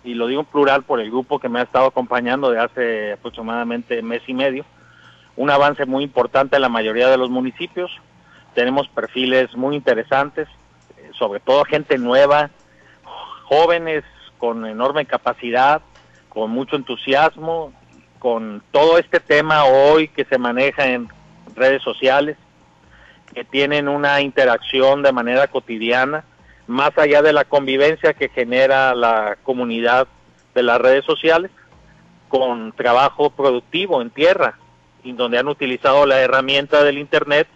y 0.05 0.15
lo 0.15 0.27
digo 0.27 0.41
en 0.41 0.47
plural 0.47 0.83
por 0.83 1.01
el 1.01 1.11
grupo 1.11 1.39
que 1.39 1.49
me 1.49 1.61
ha 1.61 1.63
estado 1.63 1.87
acompañando 1.87 2.51
de 2.51 2.61
hace 2.61 3.13
aproximadamente 3.13 4.03
mes 4.03 4.23
y 4.27 4.35
medio, 4.35 4.65
un 5.37 5.51
avance 5.51 5.87
muy 5.87 6.05
importante 6.05 6.57
en 6.57 6.63
la 6.63 6.69
mayoría 6.69 7.09
de 7.09 7.17
los 7.17 7.31
municipios. 7.31 7.91
Tenemos 8.55 8.89
perfiles 8.89 9.57
muy 9.57 9.77
interesantes, 9.77 10.49
eh, 10.99 11.11
sobre 11.19 11.41
todo 11.41 11.65
gente 11.65 11.97
nueva, 11.97 12.51
jóvenes 13.45 14.05
con 14.39 14.67
enorme 14.67 15.07
capacidad, 15.07 15.81
con 16.29 16.51
mucho 16.51 16.77
entusiasmo, 16.77 17.73
con 18.19 18.63
todo 18.71 18.99
este 18.99 19.21
tema 19.21 19.65
hoy 19.65 20.09
que 20.09 20.25
se 20.25 20.39
maneja 20.39 20.87
en 20.87 21.09
redes 21.55 21.83
sociales, 21.83 22.37
que 23.35 23.45
tienen 23.45 23.89
una 23.89 24.21
interacción 24.21 25.03
de 25.03 25.13
manera 25.13 25.47
cotidiana, 25.49 26.25
más 26.67 26.97
allá 26.99 27.23
de 27.23 27.33
la 27.33 27.45
convivencia 27.45 28.15
que 28.15 28.29
genera 28.29 28.95
la 28.95 29.37
comunidad 29.43 30.09
de 30.55 30.63
las 30.63 30.81
redes 30.81 31.05
sociales, 31.05 31.51
con 32.29 32.73
trabajo 32.73 33.31
productivo 33.31 34.03
en 34.03 34.11
tierra, 34.11 34.59
y 35.03 35.13
donde 35.13 35.39
han 35.39 35.49
utilizado 35.49 36.07
la 36.07 36.21
herramienta 36.21 36.85
del 36.85 36.99
Internet 36.99 37.49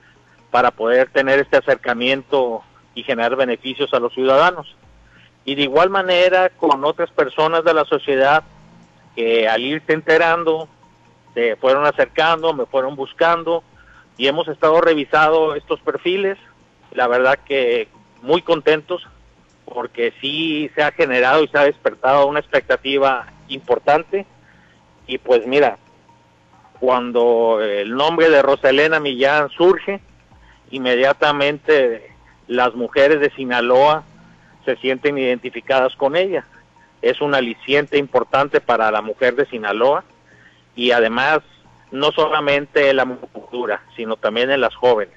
para 0.50 0.70
poder 0.70 1.10
tener 1.10 1.40
este 1.40 1.56
acercamiento 1.56 2.62
y 2.94 3.02
generar 3.02 3.36
beneficios 3.36 3.92
a 3.92 3.98
los 3.98 4.14
ciudadanos. 4.14 4.76
Y 5.44 5.56
de 5.56 5.62
igual 5.62 5.90
manera 5.90 6.50
con 6.50 6.84
otras 6.84 7.10
personas 7.10 7.64
de 7.64 7.74
la 7.74 7.84
sociedad 7.84 8.44
que 9.14 9.48
al 9.48 9.62
irse 9.62 9.92
enterando, 9.92 10.68
se 11.34 11.56
fueron 11.56 11.84
acercando, 11.86 12.54
me 12.54 12.66
fueron 12.66 12.96
buscando, 12.96 13.62
y 14.16 14.28
hemos 14.28 14.48
estado 14.48 14.80
revisando 14.80 15.54
estos 15.54 15.80
perfiles, 15.80 16.38
la 16.92 17.08
verdad 17.08 17.38
que 17.44 17.88
muy 18.22 18.42
contentos 18.42 19.06
porque 19.64 20.12
sí 20.20 20.70
se 20.74 20.82
ha 20.82 20.92
generado 20.92 21.42
y 21.42 21.48
se 21.48 21.58
ha 21.58 21.64
despertado 21.64 22.26
una 22.26 22.40
expectativa 22.40 23.26
importante 23.48 24.26
y 25.06 25.18
pues 25.18 25.46
mira, 25.46 25.78
cuando 26.80 27.60
el 27.60 27.94
nombre 27.94 28.30
de 28.30 28.42
Rosalena 28.42 29.00
Millán 29.00 29.48
surge, 29.50 30.00
inmediatamente 30.70 32.14
las 32.46 32.74
mujeres 32.74 33.20
de 33.20 33.30
Sinaloa 33.30 34.04
se 34.64 34.76
sienten 34.76 35.18
identificadas 35.18 35.94
con 35.96 36.16
ella. 36.16 36.44
Es 37.02 37.20
un 37.20 37.34
aliciente 37.34 37.98
importante 37.98 38.60
para 38.60 38.90
la 38.90 39.02
mujer 39.02 39.34
de 39.34 39.46
Sinaloa 39.46 40.04
y 40.74 40.90
además 40.90 41.40
no 41.94 42.10
solamente 42.10 42.90
en 42.90 42.96
la 42.96 43.06
cultura, 43.06 43.80
sino 43.94 44.16
también 44.16 44.50
en 44.50 44.60
las 44.60 44.74
jóvenes. 44.74 45.14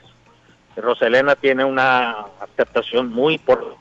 Roselena 0.76 1.36
tiene 1.36 1.66
una 1.66 2.28
aceptación 2.40 3.10
muy 3.10 3.34
importante. 3.34 3.78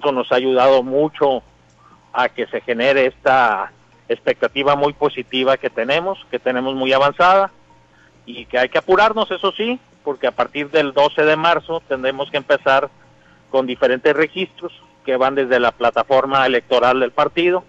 Eso 0.00 0.10
nos 0.10 0.32
ha 0.32 0.34
ayudado 0.34 0.82
mucho 0.82 1.44
a 2.12 2.28
que 2.28 2.48
se 2.48 2.60
genere 2.60 3.06
esta 3.06 3.70
expectativa 4.08 4.74
muy 4.74 4.94
positiva 4.94 5.56
que 5.56 5.70
tenemos, 5.70 6.18
que 6.28 6.40
tenemos 6.40 6.74
muy 6.74 6.92
avanzada 6.92 7.52
y 8.26 8.46
que 8.46 8.58
hay 8.58 8.68
que 8.68 8.78
apurarnos, 8.78 9.30
eso 9.30 9.52
sí, 9.52 9.78
porque 10.02 10.26
a 10.26 10.32
partir 10.32 10.70
del 10.70 10.92
12 10.92 11.22
de 11.22 11.36
marzo 11.36 11.80
tendremos 11.86 12.32
que 12.32 12.36
empezar 12.36 12.90
con 13.50 13.64
diferentes 13.64 14.12
registros 14.12 14.72
que 15.04 15.16
van 15.16 15.36
desde 15.36 15.60
la 15.60 15.70
plataforma 15.70 16.44
electoral 16.46 16.98
del 16.98 17.12
partido 17.12 17.62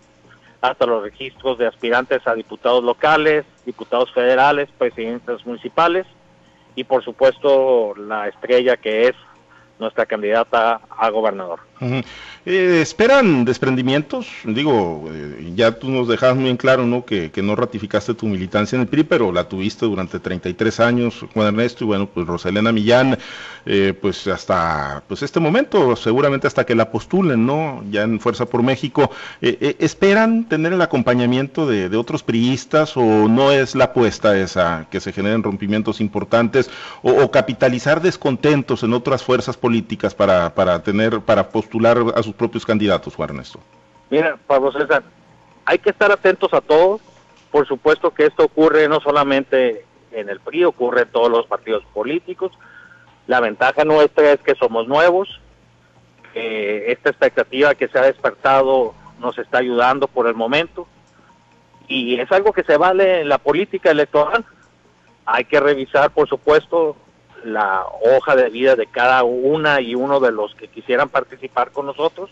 hasta 0.69 0.85
los 0.85 1.03
registros 1.03 1.57
de 1.57 1.67
aspirantes 1.67 2.25
a 2.27 2.33
diputados 2.33 2.83
locales, 2.83 3.45
diputados 3.65 4.11
federales, 4.13 4.69
presidentes 4.77 5.45
municipales 5.45 6.05
y 6.75 6.83
por 6.83 7.03
supuesto 7.03 7.95
la 7.95 8.27
estrella 8.27 8.77
que 8.77 9.07
es 9.07 9.15
nuestra 9.79 10.05
candidata 10.05 10.81
a 10.89 11.09
gobernador. 11.09 11.59
Eh, 11.81 12.79
¿Esperan 12.81 13.43
desprendimientos? 13.43 14.27
Digo, 14.45 15.09
eh, 15.11 15.51
ya 15.55 15.73
tú 15.73 15.89
nos 15.89 16.07
dejabas 16.07 16.37
muy 16.37 16.49
en 16.49 16.57
claro 16.57 16.85
¿no? 16.85 17.03
Que, 17.03 17.31
no 17.43 17.55
ratificaste 17.55 18.13
tu 18.13 18.27
militancia 18.27 18.75
en 18.75 18.83
el 18.83 18.87
PRI, 18.87 19.03
pero 19.03 19.31
la 19.31 19.49
tuviste 19.49 19.85
durante 19.85 20.19
33 20.19 20.79
años, 20.79 21.25
Juan 21.33 21.47
Ernesto, 21.47 21.83
y 21.83 21.87
bueno, 21.87 22.07
pues 22.07 22.25
Roselena 22.25 22.71
Millán, 22.71 23.17
eh, 23.65 23.93
pues 23.99 24.25
hasta 24.27 25.03
pues 25.07 25.21
este 25.21 25.39
momento, 25.39 25.95
seguramente 25.95 26.47
hasta 26.47 26.65
que 26.65 26.75
la 26.75 26.91
postulen, 26.91 27.45
¿no? 27.45 27.83
Ya 27.91 28.03
en 28.03 28.19
Fuerza 28.19 28.45
por 28.45 28.63
México. 28.63 29.11
¿Esperan 29.41 30.45
tener 30.45 30.73
el 30.73 30.81
acompañamiento 30.81 31.67
de, 31.67 31.95
otros 31.95 32.23
priistas 32.23 32.97
o 32.97 33.03
no 33.27 33.51
es 33.51 33.73
la 33.75 33.85
apuesta 33.85 34.37
esa, 34.37 34.87
que 34.89 34.99
se 34.99 35.13
generen 35.13 35.43
rompimientos 35.43 36.01
importantes 36.01 36.69
o, 37.03 37.11
o 37.11 37.31
capitalizar 37.31 38.01
descontentos 38.01 38.83
en 38.83 38.93
otras 38.93 39.23
fuerzas 39.23 39.57
políticas 39.57 40.13
para, 40.13 40.53
para 40.53 40.83
tener, 40.83 41.21
para 41.21 41.49
postular 41.49 41.64
a 42.15 42.23
sus 42.23 42.33
propios 42.33 42.65
candidatos, 42.65 43.15
Juan 43.15 43.29
Ernesto? 43.29 43.59
Mira, 44.09 44.37
Pablo 44.47 44.71
César, 44.71 45.03
hay 45.65 45.79
que 45.79 45.89
estar 45.89 46.11
atentos 46.11 46.53
a 46.53 46.61
todo. 46.61 46.99
Por 47.51 47.67
supuesto 47.67 48.11
que 48.11 48.25
esto 48.25 48.43
ocurre 48.43 48.87
no 48.87 48.99
solamente 48.99 49.85
en 50.11 50.29
el 50.29 50.39
PRI, 50.39 50.65
ocurre 50.65 51.03
en 51.03 51.09
todos 51.09 51.29
los 51.29 51.45
partidos 51.47 51.83
políticos. 51.93 52.51
La 53.27 53.39
ventaja 53.39 53.83
nuestra 53.85 54.31
es 54.31 54.39
que 54.41 54.55
somos 54.55 54.87
nuevos, 54.87 55.41
esta 56.33 57.09
expectativa 57.09 57.75
que 57.75 57.87
se 57.87 57.97
ha 57.97 58.03
despertado 58.03 58.93
nos 59.19 59.37
está 59.37 59.59
ayudando 59.59 60.07
por 60.07 60.27
el 60.27 60.35
momento 60.35 60.85
y 61.87 62.19
es 62.19 62.31
algo 62.31 62.51
que 62.51 62.63
se 62.63 62.77
vale 62.77 63.21
en 63.21 63.29
la 63.29 63.37
política 63.37 63.91
electoral. 63.91 64.43
Hay 65.25 65.45
que 65.45 65.59
revisar, 65.59 66.11
por 66.11 66.27
supuesto, 66.27 66.97
la 67.45 67.85
hoja 68.01 68.35
de 68.35 68.49
vida 68.49 68.75
de 68.75 68.87
cada 68.87 69.23
una 69.23 69.81
y 69.81 69.95
uno 69.95 70.19
de 70.19 70.31
los 70.31 70.53
que 70.55 70.67
quisieran 70.67 71.09
participar 71.09 71.71
con 71.71 71.85
nosotros. 71.85 72.29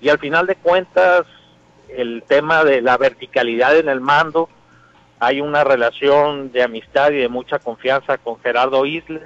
Y 0.00 0.08
al 0.08 0.18
final 0.18 0.46
de 0.46 0.56
cuentas 0.56 1.26
el 1.88 2.22
tema 2.26 2.64
de 2.64 2.80
la 2.80 2.96
verticalidad 2.96 3.76
en 3.76 3.88
el 3.88 4.00
mando 4.00 4.48
hay 5.20 5.40
una 5.40 5.62
relación 5.62 6.50
de 6.50 6.62
amistad 6.62 7.12
y 7.12 7.18
de 7.18 7.28
mucha 7.28 7.58
confianza 7.58 8.18
con 8.18 8.40
Gerardo 8.40 8.84
Isle 8.84 9.22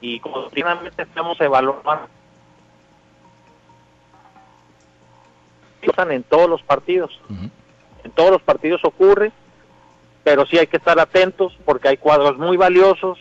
y 0.00 0.18
continuamente 0.20 1.02
estamos 1.02 1.40
evaluando 1.40 2.08
en 5.82 6.22
todos 6.24 6.48
los 6.48 6.62
partidos. 6.62 7.20
En 8.02 8.10
todos 8.12 8.30
los 8.30 8.42
partidos 8.42 8.84
ocurre 8.84 9.32
pero 10.24 10.46
sí 10.46 10.58
hay 10.58 10.66
que 10.66 10.76
estar 10.76 10.98
atentos 10.98 11.56
porque 11.64 11.88
hay 11.88 11.96
cuadros 11.96 12.36
muy 12.38 12.56
valiosos 12.56 13.18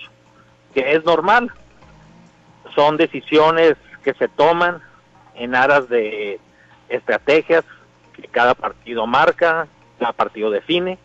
que 0.74 0.94
es 0.94 1.04
normal. 1.04 1.52
Son 2.76 2.98
decisiones 2.98 3.76
que 4.04 4.14
se 4.14 4.28
toman 4.28 4.82
en 5.36 5.56
aras 5.56 5.90
de 5.90 6.40
estrategias 6.90 7.64
que 8.14 8.28
cada 8.28 8.54
partido 8.54 9.08
marca, 9.08 9.68
cada 9.98 10.14
partido 10.14 10.50
define, 10.50 10.98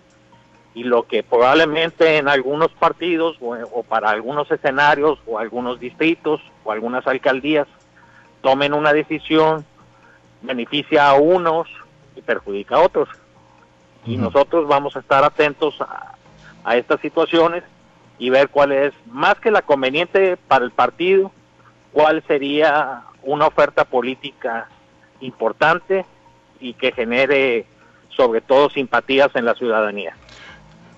y 0.74 0.82
lo 0.82 1.06
que 1.06 1.22
probablemente 1.22 2.18
en 2.18 2.28
algunos 2.28 2.70
partidos 2.72 3.36
o, 3.40 3.82
para 3.84 4.10
algunos 4.10 4.50
escenarios 4.50 5.20
o 5.26 5.38
algunos 5.38 5.78
distritos 5.78 6.40
o 6.64 6.72
algunas 6.72 7.06
alcaldías 7.06 7.68
tomen 8.42 8.74
una 8.74 8.92
decisión, 8.92 9.64
beneficia 10.42 11.08
a 11.08 11.14
unos 11.14 11.68
y 12.16 12.22
perjudica 12.22 12.76
a 12.76 12.80
otros. 12.80 13.08
Y 14.04 14.16
nosotros 14.16 14.68
vamos 14.68 14.96
a 14.96 15.00
estar 15.00 15.24
atentos 15.24 15.80
a, 15.80 16.16
a 16.64 16.76
estas 16.76 17.00
situaciones 17.00 17.62
y 18.18 18.30
ver 18.30 18.48
cuál 18.48 18.72
es, 18.72 18.92
más 19.06 19.34
que 19.36 19.50
la 19.50 19.62
conveniente 19.62 20.36
para 20.36 20.64
el 20.64 20.70
partido, 20.70 21.32
cuál 21.92 22.22
sería 22.26 23.02
una 23.22 23.46
oferta 23.46 23.84
política 23.84 24.68
importante 25.20 26.04
y 26.60 26.74
que 26.74 26.92
genere 26.92 27.66
sobre 28.10 28.40
todo 28.40 28.70
simpatías 28.70 29.34
en 29.34 29.44
la 29.44 29.54
ciudadanía. 29.54 30.16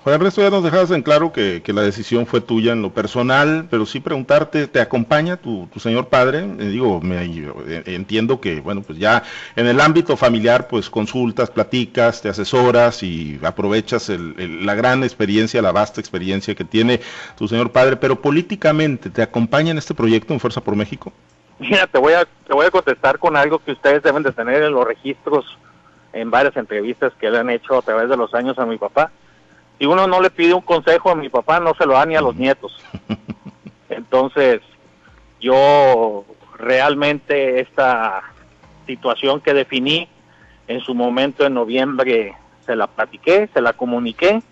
Juan 0.07 0.21
Ernesto, 0.21 0.41
ya 0.41 0.51
nos 0.51 0.63
dejabas 0.63 0.93
en 0.93 1.03
claro 1.03 1.33
que, 1.33 1.61
la 1.67 1.83
decisión 1.83 2.27
fue 2.27 2.41
tuya 2.41 2.75
en 2.75 2.81
lo 2.81 2.91
personal, 2.91 3.67
pero 3.69 3.85
sí 3.87 3.99
preguntarte, 3.99 4.69
¿te 4.69 4.81
acompaña 4.81 5.37
tu, 5.37 5.69
señor 5.79 6.07
padre? 6.07 6.45
Eh, 6.61 6.67
digo, 6.67 7.01
me, 7.01 7.25
eh, 7.25 7.83
entiendo 7.87 8.41
que, 8.41 8.61
bueno, 8.61 8.83
pues 8.83 9.01
ya 9.01 9.25
en 9.57 9.67
el 9.67 9.81
ámbito 9.81 10.17
familiar, 10.17 10.69
pues 10.69 10.89
consultas, 10.89 11.51
platicas, 11.51 12.23
te 12.23 12.29
asesoras 12.29 13.03
y 13.03 13.41
aprovechas 13.43 14.09
la 14.09 14.77
gran 14.77 15.03
experiencia, 15.03 15.61
la 15.61 15.73
vasta 15.73 16.01
experiencia 16.01 16.55
que 16.55 16.65
tiene 16.65 17.01
tu 17.37 17.49
señor 17.49 17.73
padre, 17.73 17.97
pero 17.97 18.23
políticamente, 18.23 19.11
¿te 19.11 19.23
acompaña 19.23 19.73
en 19.73 19.79
este 19.79 19.93
proyecto 19.93 20.33
en 20.33 20.39
Fuerza 20.39 20.61
por 20.61 20.77
México? 20.77 21.13
Mira, 21.59 21.89
te 21.89 21.99
voy 21.99 22.13
a, 22.13 22.25
te 22.25 22.55
voy 22.55 22.67
a 22.67 22.71
contestar 22.71 23.19
con 23.19 23.37
algo 23.37 23.59
que 23.59 23.73
ustedes 23.73 24.05
deben 24.05 24.23
de 24.23 24.31
tener 24.31 24.63
en 24.63 24.73
los 24.73 24.85
registros 24.85 25.45
en 26.13 26.31
varias 26.31 26.57
entrevistas 26.57 27.13
que 27.19 27.29
le 27.29 27.39
han 27.39 27.51
hecho 27.51 27.77
a 27.77 27.83
través 27.83 28.09
de 28.09 28.17
los 28.17 28.33
años 28.35 28.57
a 28.61 28.67
mi 28.67 28.79
papá 28.79 29.11
si 29.79 29.87
uno 29.87 30.07
no 30.07 30.21
le 30.21 30.31
pide 30.31 30.55
un 30.55 30.63
consejo 30.63 31.11
a 31.11 31.15
mi 31.15 31.29
papá, 31.29 31.61
no 31.61 31.75
se 31.75 31.87
lo 31.87 31.95
da 31.95 32.07
ni 32.07 32.17
a 32.17 32.21
los 32.21 32.37
nietos. 32.37 32.77
Entonces, 33.89 34.61
yo 35.41 36.25
realmente 36.59 37.61
esta 37.61 38.23
situación 38.87 39.41
que 39.41 39.53
definí 39.53 40.09
en 40.69 40.81
su 40.81 40.95
momento 40.95 41.45
en 41.45 41.55
noviembre 41.55 42.35
se 42.65 42.75
la 42.75 42.87
platiqué, 42.87 43.49
se 43.53 43.61
la 43.61 43.75
comuniqué 43.75 44.43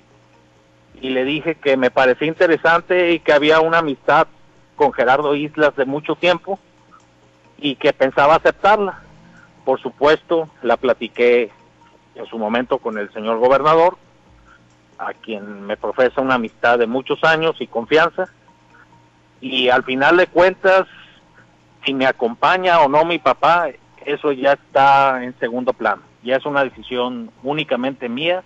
y 1.01 1.11
le 1.11 1.25
dije 1.25 1.57
que 1.57 1.77
me 1.77 1.91
parecía 1.91 2.29
interesante 2.29 3.13
y 3.13 3.19
que 3.19 3.33
había 3.33 3.61
una 3.61 3.79
amistad 3.79 4.29
con 4.77 4.93
Gerardo 4.93 5.35
Islas 5.35 5.75
de 5.77 5.85
mucho 5.85 6.15
tiempo 6.15 6.59
y 7.59 7.77
que 7.77 7.93
pensaba 7.93 8.37
aceptarla. 8.37 9.01
Por 9.65 9.81
supuesto, 9.81 10.49
la 10.63 10.77
platiqué 10.77 11.51
en 12.15 12.27
su 12.27 12.39
momento 12.39 12.79
con 12.79 12.99
el 12.99 13.13
señor 13.13 13.39
gobernador 13.39 13.97
a 14.99 15.13
quien 15.13 15.63
me 15.67 15.77
profesa 15.77 16.21
una 16.21 16.35
amistad 16.35 16.79
de 16.79 16.87
muchos 16.87 17.23
años 17.25 17.57
y 17.61 17.67
confianza. 17.67 18.29
Y 19.41 19.69
al 19.69 19.85
final 19.85 20.17
de 20.17 20.27
cuentas, 20.27 20.87
si 21.85 21.95
me 21.95 22.07
acompaña 22.07 22.81
o 22.81 22.89
no 22.89 23.05
mi 23.05 23.19
papá, 23.19 23.69
eso 24.05 24.33
ya 24.33 24.53
está 24.53 25.23
en 25.23 25.39
segundo 25.39 25.73
plano. 25.73 26.03
Ya 26.23 26.37
es 26.37 26.47
una 26.47 26.65
decisión 26.65 27.31
únicamente 27.43 28.09
mía 28.09 28.43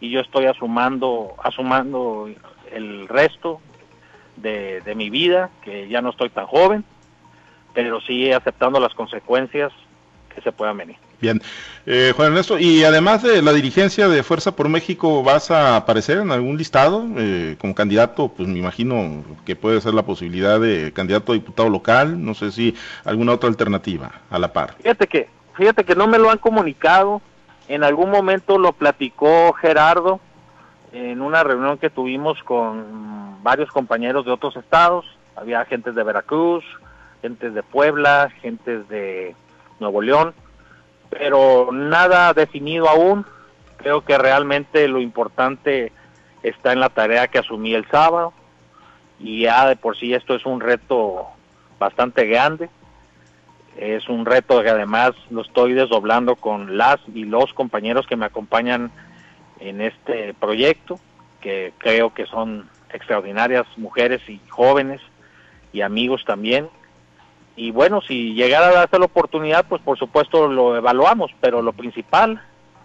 y 0.00 0.10
yo 0.10 0.20
estoy 0.20 0.46
asumando, 0.46 1.34
asumando 1.42 2.28
el 2.72 3.08
resto 3.08 3.60
de, 4.36 4.80
de 4.80 4.94
mi 4.94 5.10
vida, 5.10 5.50
que 5.62 5.88
ya 5.88 6.00
no 6.00 6.10
estoy 6.10 6.30
tan 6.30 6.46
joven, 6.46 6.84
pero 7.74 8.00
sí 8.00 8.32
aceptando 8.32 8.80
las 8.80 8.94
consecuencias 8.94 9.72
que 10.34 10.40
se 10.40 10.52
puedan 10.52 10.76
venir. 10.76 10.96
Bien, 11.22 11.40
eh, 11.86 12.12
Juan 12.16 12.32
Ernesto, 12.32 12.58
y 12.58 12.82
además 12.82 13.22
de 13.22 13.42
la 13.42 13.52
dirigencia 13.52 14.08
de 14.08 14.24
Fuerza 14.24 14.56
por 14.56 14.68
México, 14.68 15.22
¿vas 15.22 15.52
a 15.52 15.76
aparecer 15.76 16.18
en 16.18 16.32
algún 16.32 16.58
listado 16.58 17.06
eh, 17.16 17.54
como 17.60 17.76
candidato? 17.76 18.26
Pues 18.26 18.48
me 18.48 18.58
imagino 18.58 19.22
que 19.46 19.54
puede 19.54 19.80
ser 19.80 19.94
la 19.94 20.02
posibilidad 20.02 20.58
de 20.58 20.92
candidato 20.92 21.30
a 21.30 21.36
diputado 21.36 21.68
local, 21.68 22.24
no 22.24 22.34
sé 22.34 22.50
si 22.50 22.74
alguna 23.04 23.34
otra 23.34 23.48
alternativa 23.48 24.10
a 24.30 24.38
la 24.40 24.52
par. 24.52 24.74
Fíjate 24.82 25.06
que, 25.06 25.28
fíjate 25.54 25.84
que 25.84 25.94
no 25.94 26.08
me 26.08 26.18
lo 26.18 26.28
han 26.28 26.38
comunicado, 26.38 27.22
en 27.68 27.84
algún 27.84 28.10
momento 28.10 28.58
lo 28.58 28.72
platicó 28.72 29.52
Gerardo 29.52 30.18
en 30.90 31.22
una 31.22 31.44
reunión 31.44 31.78
que 31.78 31.88
tuvimos 31.88 32.42
con 32.42 33.40
varios 33.44 33.70
compañeros 33.70 34.26
de 34.26 34.32
otros 34.32 34.56
estados, 34.56 35.06
había 35.36 35.64
gente 35.66 35.92
de 35.92 36.02
Veracruz, 36.02 36.64
gente 37.20 37.50
de 37.50 37.62
Puebla, 37.62 38.28
gente 38.40 38.82
de 38.82 39.36
Nuevo 39.78 40.02
León, 40.02 40.34
pero 41.12 41.70
nada 41.72 42.32
definido 42.32 42.88
aún. 42.88 43.26
Creo 43.76 44.04
que 44.04 44.16
realmente 44.16 44.88
lo 44.88 45.00
importante 45.00 45.92
está 46.42 46.72
en 46.72 46.80
la 46.80 46.88
tarea 46.88 47.28
que 47.28 47.38
asumí 47.38 47.74
el 47.74 47.88
sábado 47.88 48.32
y 49.18 49.42
ya 49.42 49.68
de 49.68 49.76
por 49.76 49.96
sí 49.96 50.14
esto 50.14 50.34
es 50.34 50.46
un 50.46 50.60
reto 50.60 51.26
bastante 51.78 52.26
grande. 52.26 52.70
Es 53.76 54.08
un 54.08 54.26
reto 54.26 54.62
que 54.62 54.68
además 54.68 55.12
lo 55.30 55.42
estoy 55.42 55.72
desdoblando 55.72 56.36
con 56.36 56.76
las 56.76 56.98
y 57.14 57.24
los 57.24 57.52
compañeros 57.54 58.06
que 58.06 58.16
me 58.16 58.26
acompañan 58.26 58.90
en 59.60 59.80
este 59.80 60.34
proyecto, 60.34 60.98
que 61.40 61.72
creo 61.78 62.12
que 62.12 62.26
son 62.26 62.68
extraordinarias 62.92 63.66
mujeres 63.76 64.20
y 64.28 64.40
jóvenes 64.48 65.00
y 65.72 65.80
amigos 65.80 66.24
también, 66.26 66.68
y 67.56 67.70
bueno, 67.70 68.00
si 68.00 68.34
llegara 68.34 68.68
a 68.68 68.72
darse 68.72 68.98
la 68.98 69.06
oportunidad, 69.06 69.66
pues 69.68 69.82
por 69.82 69.98
supuesto 69.98 70.48
lo 70.48 70.76
evaluamos, 70.76 71.30
pero 71.40 71.62
lo 71.62 71.72
principal 71.72 72.42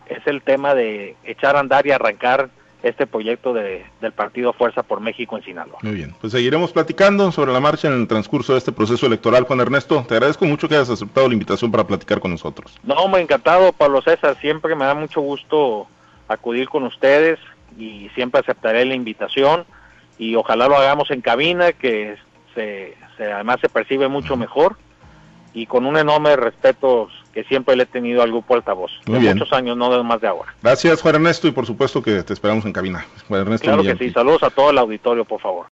es 0.08 0.26
el 0.26 0.42
tema 0.42 0.74
de 0.74 1.16
echar 1.24 1.56
a 1.56 1.60
andar 1.60 1.86
y 1.88 1.92
arrancar 1.92 2.50
este 2.84 3.08
proyecto 3.08 3.54
de, 3.54 3.86
del 4.02 4.12
partido 4.12 4.54
Fuerza 4.54 4.84
por 4.84 5.00
México 5.00 5.36
en 5.38 5.44
Sinaloa. 5.44 5.80
Muy 5.82 5.96
bien, 5.96 6.16
pues 6.22 6.32
seguiremos 6.32 6.72
platicando 6.72 7.32
sobre 7.32 7.52
la 7.52 7.60
marcha 7.60 7.88
en 7.88 7.96
el 7.96 8.08
transcurso 8.08 8.54
de 8.54 8.60
este 8.60 8.72
proceso 8.72 9.06
electoral. 9.08 9.44
Juan 9.46 9.60
Ernesto, 9.60 10.06
te 10.08 10.16
agradezco 10.16 10.46
mucho 10.46 10.70
que 10.70 10.76
hayas 10.76 10.90
aceptado 10.90 11.28
la 11.28 11.34
invitación 11.34 11.72
para 11.72 11.88
platicar 11.88 12.20
con 12.20 12.32
nosotros. 12.32 12.78
No, 12.84 13.08
me 13.08 13.20
encantado, 13.20 13.74
Pablo 13.74 14.02
César, 14.02 14.38
siempre 14.40 14.76
me 14.76 14.86
da 14.86 14.94
mucho 14.94 15.22
gusto 15.22 15.88
acudir 16.28 16.70
con 16.70 16.84
ustedes 16.84 17.40
y 17.78 18.10
siempre 18.16 18.42
aceptaré 18.42 18.86
la 18.86 18.96
invitación 18.96 19.66
y 20.18 20.36
ojalá 20.36 20.68
lo 20.68 20.78
hagamos 20.78 21.12
en 21.12 21.22
cabina, 21.22 21.74
que 21.74 22.16
se, 22.58 22.96
además 23.32 23.58
se 23.62 23.70
percibe 23.70 24.08
mucho 24.08 24.36
mejor 24.36 24.78
y 25.54 25.66
con 25.66 25.86
un 25.86 25.98
enorme 25.98 26.36
respeto 26.36 27.10
que 27.34 27.44
siempre 27.44 27.76
le 27.76 27.84
he 27.84 27.86
tenido 27.86 28.24
al 28.24 28.30
grupo 28.30 28.56
Altavoz. 28.56 28.92
Muy 29.06 29.20
de 29.20 29.34
muchos 29.34 29.54
años, 29.54 29.78
no 29.78 30.04
más 30.04 30.22
de 30.22 30.28
ahora. 30.28 30.54
Gracias, 30.64 31.02
Juan 31.02 31.16
Ernesto, 31.16 31.48
y 31.48 31.52
por 31.52 31.66
supuesto 31.66 32.02
que 32.02 32.24
te 32.24 32.34
esperamos 32.34 32.66
en 32.66 32.74
cabina. 32.74 33.06
Juan 33.28 33.42
Ernesto 33.42 33.66
claro 33.66 33.84
que 33.84 33.96
sí. 33.96 34.12
Saludos 34.12 34.44
a 34.44 34.50
todo 34.50 34.72
el 34.72 34.78
auditorio, 34.78 35.24
por 35.24 35.40
favor. 35.40 35.68